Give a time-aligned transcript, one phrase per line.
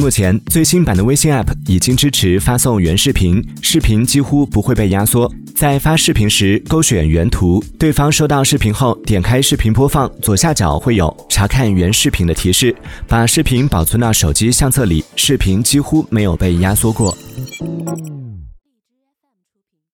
[0.00, 12.74] 目前最新版的微信 app 已经支持发送原视频视频几乎不会被压缩在发视频时勾选原图对方收到视频后点开视频播放左下角会有查看原视频的提示
[13.06, 17.14] 把视频保存到手机相册里视频几乎没有被压缩过。